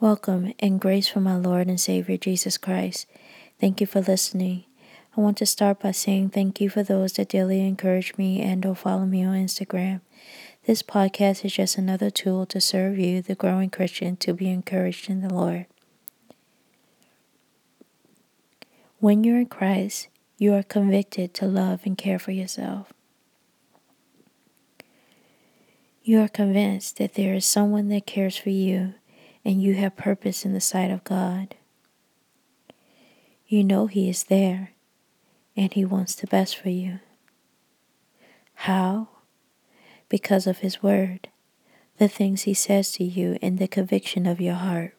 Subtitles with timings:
[0.00, 3.06] Welcome and grace from our Lord and Savior Jesus Christ.
[3.60, 4.64] Thank you for listening.
[5.14, 8.64] I want to start by saying thank you for those that daily encourage me and
[8.64, 10.00] or follow me on Instagram.
[10.64, 15.10] This podcast is just another tool to serve you, the growing Christian, to be encouraged
[15.10, 15.66] in the Lord.
[19.00, 20.08] When you're in Christ,
[20.38, 22.90] you are convicted to love and care for yourself.
[26.02, 28.94] You are convinced that there is someone that cares for you
[29.44, 31.54] and you have purpose in the sight of God.
[33.46, 34.72] You know He is there
[35.56, 37.00] and He wants the best for you.
[38.54, 39.08] How?
[40.08, 41.28] Because of His Word,
[41.98, 44.94] the things He says to you, and the conviction of your heart.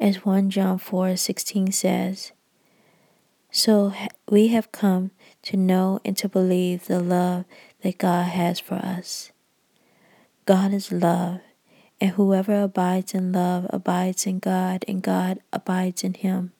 [0.00, 2.32] As 1 John 4 16 says,
[3.50, 3.92] So
[4.30, 5.10] we have come
[5.42, 7.44] to know and to believe the love
[7.82, 9.32] that God has for us.
[10.46, 11.40] God is love,
[12.00, 16.52] and whoever abides in love abides in God, and God abides in him.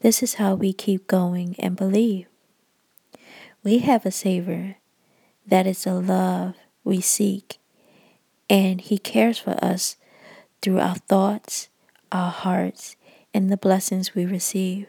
[0.00, 2.26] This is how we keep going and believe.
[3.62, 4.76] We have a Savior
[5.46, 7.58] that is the love we seek,
[8.50, 9.96] and He cares for us
[10.60, 11.68] through our thoughts,
[12.12, 12.96] our hearts,
[13.32, 14.86] and the blessings we receive.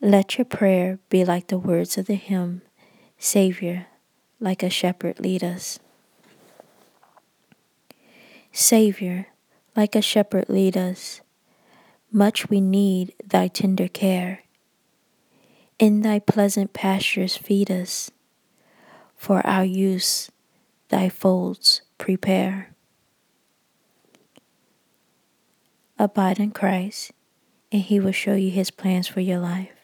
[0.00, 2.62] Let your prayer be like the words of the hymn,
[3.18, 3.86] Savior,
[4.40, 5.78] like a shepherd lead us.
[8.56, 9.26] Savior,
[9.74, 11.20] like a shepherd lead us.
[12.12, 14.44] Much we need thy tender care.
[15.80, 18.12] In thy pleasant pastures feed us.
[19.16, 20.30] For our use
[20.88, 22.72] thy folds prepare.
[25.98, 27.10] Abide in Christ,
[27.72, 29.83] and he will show you his plans for your life.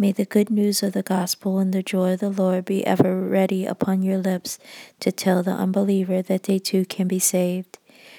[0.00, 3.20] May the good news of the gospel and the joy of the Lord be ever
[3.20, 4.56] ready upon your lips
[5.00, 7.78] to tell the unbeliever that they too can be saved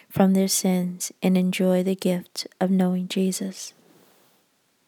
[0.09, 3.73] from their sins and enjoy the gift of knowing Jesus.